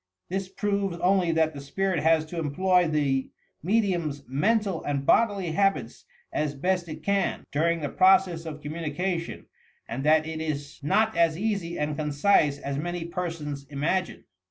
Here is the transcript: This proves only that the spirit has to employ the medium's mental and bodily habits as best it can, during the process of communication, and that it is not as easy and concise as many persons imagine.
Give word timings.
This 0.29 0.49
proves 0.49 0.97
only 0.97 1.31
that 1.33 1.53
the 1.53 1.61
spirit 1.61 1.99
has 2.01 2.25
to 2.25 2.39
employ 2.39 2.87
the 2.87 3.29
medium's 3.61 4.23
mental 4.27 4.83
and 4.83 5.05
bodily 5.05 5.51
habits 5.51 6.05
as 6.33 6.55
best 6.55 6.89
it 6.89 7.03
can, 7.03 7.45
during 7.51 7.81
the 7.81 7.89
process 7.89 8.47
of 8.47 8.61
communication, 8.61 9.45
and 9.87 10.03
that 10.03 10.25
it 10.25 10.41
is 10.41 10.79
not 10.81 11.15
as 11.15 11.37
easy 11.37 11.77
and 11.77 11.95
concise 11.95 12.57
as 12.57 12.79
many 12.79 13.05
persons 13.05 13.67
imagine. 13.69 14.23